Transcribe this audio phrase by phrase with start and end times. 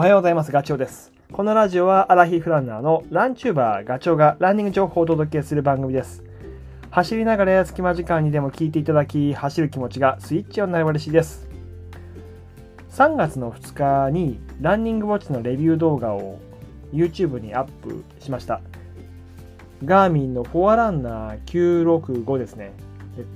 [0.00, 0.50] おはようございます。
[0.50, 1.12] ガチョウです。
[1.30, 6.24] このラジオはアラヒフランナーのランチューバーガチョウがランニング情報をお届けする番組です。
[6.90, 11.50] 走りながら隙間時間にでも聞いていただき、走る気持ちがスイッチオンになれば嬉しいです。
[12.92, 16.38] 3月の2日にランニングウォッチのレビュー動画を
[16.94, 18.62] YouTube にアップしました。
[19.84, 22.72] ガーミンのフォアランナー965ですね。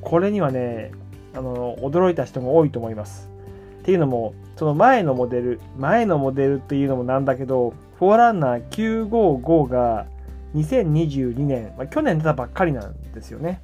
[0.00, 0.92] これにはね、
[1.34, 3.33] あの、驚いた人も多いと思います。
[3.84, 10.06] っていうのも、その前のモデル、前のモデルっていうのもなんだけど、フォアランナー955が
[10.54, 13.60] 2022年、まあ、去年出たばっかりなんですよね。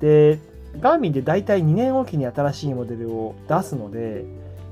[0.00, 0.38] で、
[0.80, 4.24] ガーミンで大体2年おきに新しいモデルを出すので、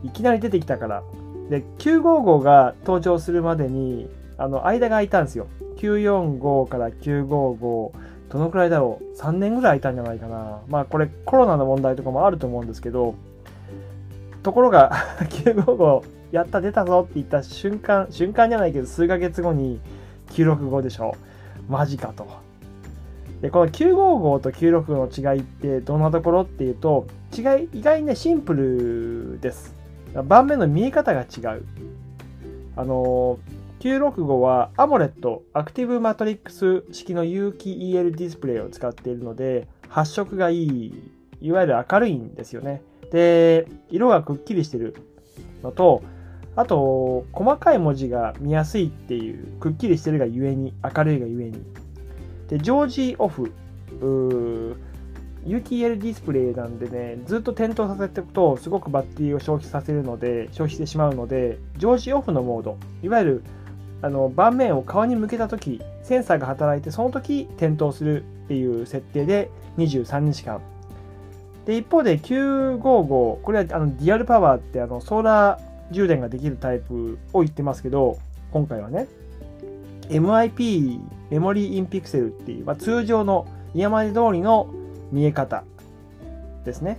[0.02, 1.02] いきなり出てきたから。
[1.50, 5.48] で、955が登場するまでに、あの、間が空いたんですよ。
[5.76, 7.92] 945から955、
[8.30, 10.62] どのくらいだろう ?3 年ぐらい空いたんじゃないかな。
[10.68, 13.14] まあこれコロナの問題とかもあると思うんですけど、
[14.48, 14.90] ところが
[15.44, 19.78] 955やった出たぞって言った瞬間瞬間じゃないけど数ヶ月後に
[20.30, 21.14] 965でしょ
[21.68, 22.26] マジかと。
[23.42, 29.74] でこの955と965の違いってどんなところっていうと違い意外にねシンプルです。
[30.24, 31.62] 盤面の見え方が違う。
[32.74, 33.38] あの
[33.80, 41.02] 965は AMOLED アクティブマトリックス式の有機 EL ディスプレイを使っているので発色がいい
[41.42, 42.80] いわゆる明るいんですよね。
[43.10, 44.94] で、色がくっきりしてる
[45.62, 46.02] のと、
[46.56, 51.62] あと、細かい文字が見やすいっていう、くっきりしてるがゆえに、明るいがゆえに。
[52.48, 53.52] で、常時オフ、
[55.46, 63.44] 有機 EL ディスプレイなんでね、ずっと点灯させておくと、すごくバッテリーを消費させるので、消費してしまうので、常時オフのモード、いわゆる
[64.02, 70.60] あの盤面を側に向けたとき、センサーが働いて、その時点灯するっていう設定で23日間
[71.68, 78.16] で、一方で955、これはあの Dual Power ってあのソーラー充電ができるタイプを言ってますけど、
[78.52, 79.06] 今回はね、
[80.08, 84.72] MIP、 Memory in Pixel っていう、まあ、通常の今まで通りの
[85.12, 85.62] 見え方
[86.64, 86.98] ですね。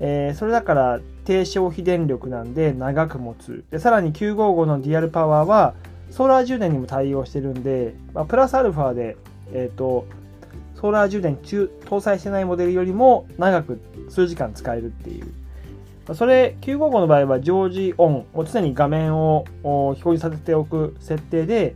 [0.00, 3.62] えー、それだから低消費電力なんで長く持つ。
[3.70, 5.74] で、さらに955の Dual Power は
[6.10, 9.18] ソーラー充電にも対応してるんで、まあ、プラスアルファで、
[9.52, 10.06] えっ、ー、と、
[10.80, 16.14] ソーラー充電中搭載してないモデルよりも長く数時間使えるっていう。
[16.14, 21.74] それ、955の場合は常時オンを常に画面を表示させておく設定で、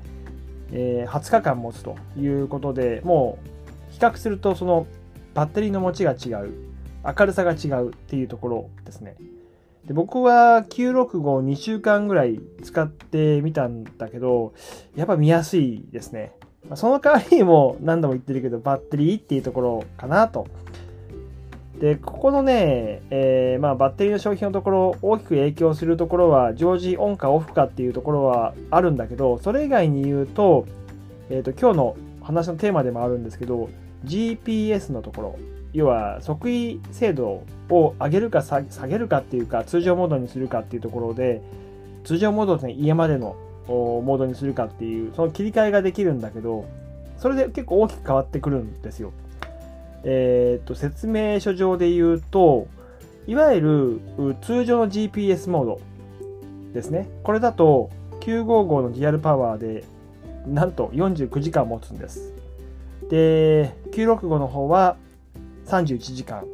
[0.73, 3.39] え、20日間持つということで、も
[3.91, 4.87] う比較するとその
[5.35, 6.55] バッテリーの持ちが違う、
[7.05, 9.17] 明るさが違うっていうところですね。
[9.85, 14.55] で僕は9652週間ぐらい使ってみたんだけど、
[14.95, 16.33] やっぱ見やすいですね。
[16.75, 20.47] その代わりにも何度も言ってるけど、バッテリーっていうところかなと。
[21.79, 30.67] で、ここのね、えー、まあ、バッテリーの消費のところ、大きく影響するところは、常時オンかオフかっていうところはあるんだけど、それ以外に言うと、
[31.29, 33.69] え、ー、と、今日の話のテーマでもあるんですけど、
[34.05, 35.39] GPS のところ、
[35.73, 41.43] 要は測位精度を上げるか下げるかっていうか、通常モードにするかっていうところで、
[42.05, 43.37] 通常モードですね、家までの
[43.69, 46.67] モードにするかっていうその切り替えができるんだけど
[47.19, 49.13] それで結構大きく変わってくるんですよ。
[50.05, 52.67] えっ、ー、と説明書上で言うと
[53.27, 55.81] いわゆる通常の GPS モード
[56.73, 57.09] ですね。
[57.23, 57.91] これだと
[58.21, 59.85] 955のリアルパワーで
[60.47, 62.33] なんと49時間持つんです。
[63.09, 64.97] で965の方は
[65.67, 66.45] 31時間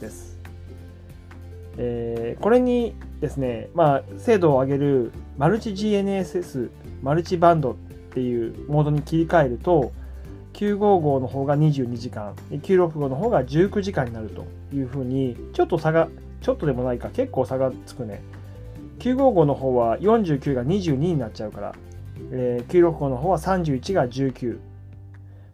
[0.00, 0.29] です。
[1.82, 6.68] えー、これにですね、まあ、精度を上げるマルチ GNSS、
[7.02, 7.74] マルチバンドっ
[8.12, 9.90] ていうモードに切り替えると、
[10.52, 16.08] 955の方が22時間、965の方が19時間になるというふうに、ちょっと差が、
[16.42, 18.20] ちょっとでもないか、結構差がつくね。
[18.98, 21.74] 955の方は49が22になっちゃうから、
[22.30, 24.58] えー、965の方は31が19。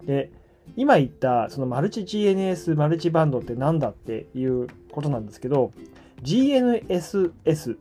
[0.06, 0.32] で、
[0.74, 5.70] 今言ったそのマルチ GNS マルチバンドって何だっていうことなんですけど、
[6.26, 7.76] GNSS。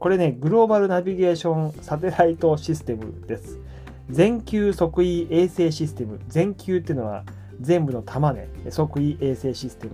[0.00, 3.60] これね、グローバルナビゲーションサテライトシステムです。
[4.10, 6.18] 全球測位衛星システム。
[6.26, 7.22] 全球っていうのは
[7.60, 8.48] 全部の玉ね。
[8.68, 9.86] 測位衛星システ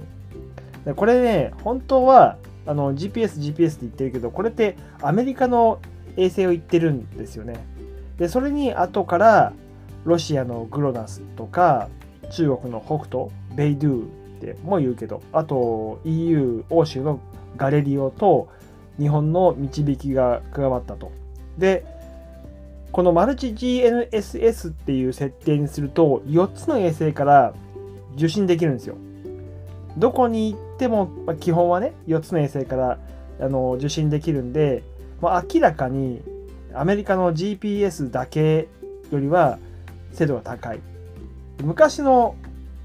[0.86, 0.94] ム。
[0.94, 5.78] これね、本当はあの GPS、GPS って言ってるけど、これってアメリカの
[6.16, 7.54] 衛星を言ってるんですよね。
[8.16, 9.52] で、それに後から
[10.06, 11.90] ロシアのグロナスとか、
[12.30, 14.06] 中国の北斗、ベイドゥっ
[14.40, 17.20] ても言うけど、あと EU、欧州の
[17.56, 18.48] ガレリオと
[18.98, 21.12] 日本の導きが加わったと。
[21.58, 21.84] で、
[22.92, 27.54] このマルチ GNSS っていう設定にすると4つの衛星から
[28.16, 28.96] 受信できるんですよ。
[29.96, 32.98] どこに行っても、まあ、基本はね4つの衛星から
[33.40, 34.82] あの受信できるんで、
[35.20, 36.22] まあ、明らかに
[36.72, 38.68] アメリカの GPS だけ
[39.10, 39.58] よりは
[40.12, 40.80] 精度が高い。
[41.62, 42.36] 昔の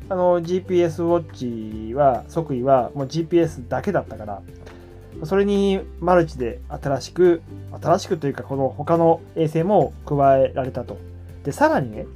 [0.09, 4.41] あの GPS ウォッチは、即位はもう GPS だけだったから、
[5.23, 7.41] それにマルチで新しく、
[7.79, 10.97] 新しくというかこの他の衛星も加えられたと。
[11.43, 12.07] で、さらにね、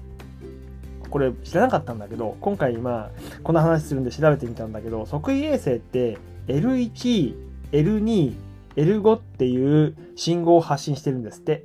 [1.11, 6.17] これ知らなかったんだけど、今回まあ、この話するんで調べてみたんだけど、即位衛星って
[6.47, 7.35] L1、
[7.71, 8.33] L2、
[8.75, 11.63] L5 っていう信号を発信してるんですって。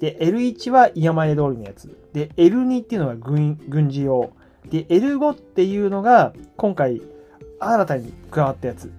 [0.00, 1.96] で、L1 は山前通りのやつ。
[2.12, 4.32] で、L2 っていうのが軍軍事用。
[4.68, 7.00] で、L5 っていうのが今回
[7.58, 8.92] 新たに加わったやつ。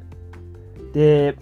[0.93, 1.35] で、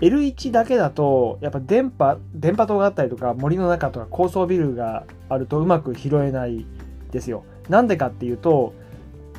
[0.00, 6.66] L1 だけだと、やっぱ電波、電波塔があったりとか、森の中とか高層ビルがあるとうまく拾えない
[7.10, 7.44] ですよ。
[7.68, 8.74] なんでかっていうと、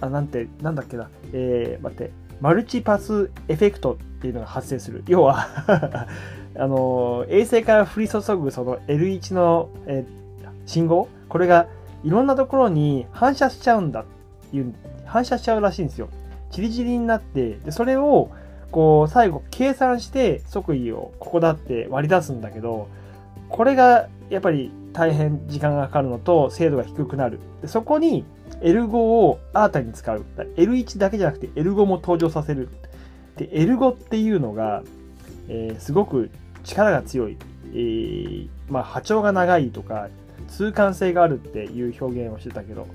[0.01, 2.11] あ、なんて、なんだっけな、えー、待って、
[2.41, 5.03] マルチパスエフェクトっていうのが発生する。
[5.07, 5.47] 要は
[6.55, 11.07] あの、衛星から降り注ぐその L1 の、えー、信号？
[11.29, 11.67] これが
[12.03, 14.05] いろんなところに反射しちゃうんだっ
[14.49, 14.73] ていう、
[15.05, 16.09] 反射しちゃうらしいんですよ。
[16.51, 18.29] チリチリになって、でそれを、
[18.71, 22.87] こう、最後計算して即位をここだって割り出すんだけど、
[23.49, 27.39] これがやっぱり大変時間がかかるのと精度が低くなる。
[27.61, 28.25] でそこに
[28.61, 30.25] L5 を新たに使う。
[30.55, 32.69] L1 だけじゃなくて L5 も登場させる。
[33.37, 34.83] で、L5 っていうのが、
[35.47, 36.31] えー、すごく
[36.63, 37.37] 力が強い。
[37.73, 40.09] えー、まあ波長が長いとか、
[40.47, 42.87] 通貫性があるっていう表現をしてたけど、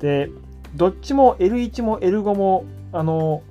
[0.00, 0.30] で、
[0.74, 3.42] どっちも L1 も L5 も、あの、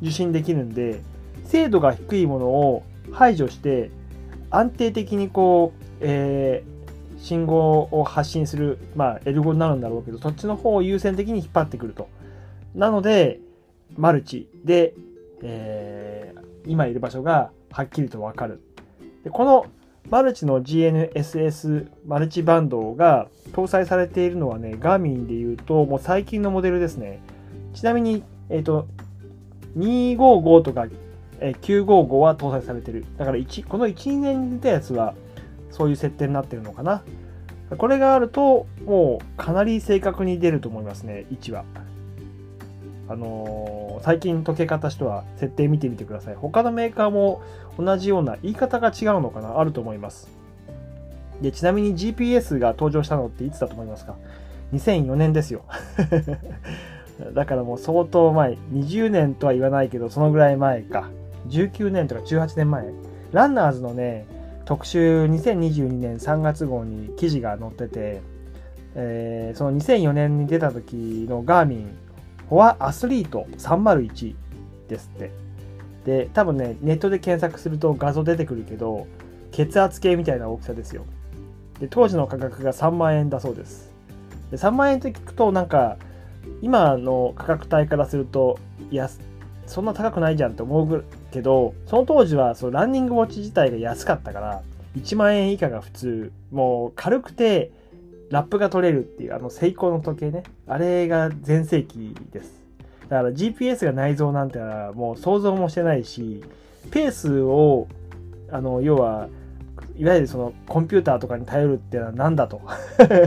[0.00, 1.00] 受信できるんで、
[1.44, 2.82] 精度が低いものを
[3.12, 3.90] 排除して、
[4.50, 12.08] 安定的にこう、えー、信号を発信する、まあ、L5 になるんだろうけど、そっちの方を優先的に引っ張ってくると。
[12.74, 13.40] なので、
[13.96, 14.94] マルチで、
[15.42, 18.60] えー、今いる場所がはっきりとわかる。
[19.24, 19.66] でこの
[20.10, 27.20] マルチの GNSS マルチバンドが搭載されているのはね、ガーミンで言うと、もう最近のモデルですね。
[27.74, 28.86] ちなみに、えっ、ー、と、
[29.76, 30.86] 255とか、
[31.40, 33.06] え955は搭載されている。
[33.16, 35.14] だから1、この1、2年に出たやつは、
[35.70, 37.02] そういう設定になってるのかな。
[37.78, 41.64] これがあると、もうかなり正確に出ると思いますね、位置は。
[43.12, 46.34] あのー、最近時計方とは設定見てみてください。
[46.34, 47.42] 他のメーカーも
[47.78, 49.60] 同じような言い方が違うのかな？
[49.60, 50.30] あると思います。
[51.42, 54.16] で、ちなみに GPS が登場したのっていつだと思いますか
[54.72, 55.64] ?2004 年ですよ。
[57.34, 58.56] だからもう相当前。
[58.72, 61.10] 20年とは言わないけど、そのぐらい前か。
[61.48, 62.86] 19年とか18年前。
[63.32, 64.26] ランナーズのね、
[64.64, 68.22] 特集2022年3月号に記事が載ってて、
[68.94, 71.98] えー、その2004年に出た時のガーミン
[72.52, 74.34] フォアアスリート301
[74.86, 75.30] ですって。
[76.04, 79.06] で、多分ね、ネットで検索すると画像出てくるけど、
[79.52, 81.06] 血圧計みたいな大きさですよ。
[81.80, 83.90] で、当時の価格が3万円だそうです。
[84.50, 85.96] で3万円って聞くと、なんか、
[86.60, 88.58] 今の価格帯からすると、
[88.90, 89.08] いや、
[89.66, 94.62] そんな高くないじゃんって思うけど、その当時はそのランニングウォッチ自体が安かったから、
[94.98, 97.72] 1万円以下が普通、もう軽くて、
[98.28, 100.42] ラップが取れるっていう、あの、セイコーの時計ね。
[100.72, 102.62] あれが全盛期です。
[103.08, 106.42] だから GPS が内蔵なんてのはもう想像もしてないし、
[106.90, 107.88] ペースを、
[108.50, 109.28] あの、要は、
[109.96, 112.62] いわゆるそのコンピューターとかに頼るっていうのは何だと。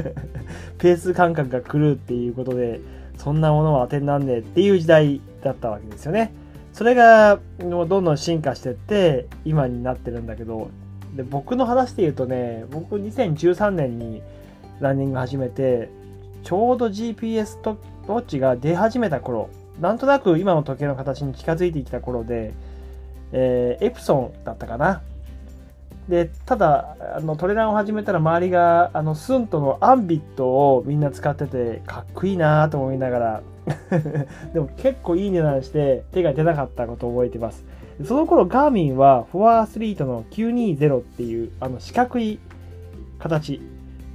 [0.79, 2.81] ペース感覚が来るっていうことで、
[3.17, 6.33] そんなものは当てになんねえっていう時代だったわけですよね。
[6.73, 10.71] それがどんどん進化してって今になってるんだけど
[11.15, 14.21] で僕の話で言うとね僕2013年に
[14.81, 15.89] ランニング始めて、
[16.45, 19.49] ちょうど GPS とウォッチが出始めた頃、
[19.81, 22.53] なんとなく今の時計の形に近づいてきた頃で、
[23.31, 25.01] えー、エプソンだったかな。
[26.07, 33.41] で、ただ、あの、トレランを始めたら周りが、あの、スントのアンビットをみんな使ってて、かっこいいなと思いながら、
[34.53, 37.65] でも結構いい値段して手が出なかったことを覚えてます。
[38.03, 42.39] その頃ガーミンはフォアアスリートの920っていうあの四角い
[43.17, 43.61] 形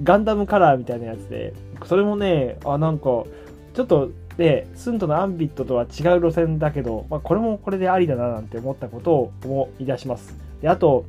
[0.02, 1.52] ガンダムカラーみたいなやつで、
[1.86, 3.24] それもね、あ、なんか、
[3.74, 10.34] ちょっとね、スントのアンビットとは違う路線だけど、まあ、これもこれでありだななんて思ったことを思い出します。
[10.62, 11.04] で、あと、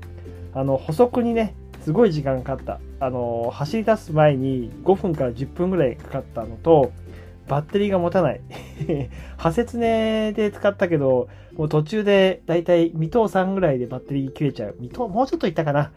[0.54, 2.80] あの、補足にね、すごい時間かかった。
[3.00, 6.92] あの、走り出す前に5分から10分ぐらいかかったのと、
[7.48, 8.42] バッテリーが持たない。
[9.38, 14.76] 破説ねで使ったけど、もう途中でだいたい未踏3ぐらいでバッテリー切れちゃう。
[14.80, 15.92] 未踏、もうちょっといったかな。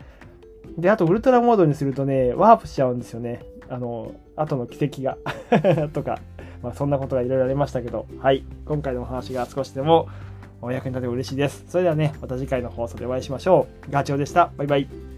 [0.79, 3.41] で、あと、ウルトラモードにするとね、ワープしちゃうんですよね。
[3.69, 5.17] あの、後の奇跡が
[5.93, 6.21] とか、
[6.63, 8.45] まあ、そんなことがいろいろありましたけど、はい。
[8.65, 10.09] 今回のお話が少しでも
[10.63, 11.65] お役に立てば嬉しいです。
[11.69, 13.91] それではね、また次回の放送でお会いしましょう。
[13.91, 14.51] ガチョウでした。
[14.57, 15.14] バイバイ。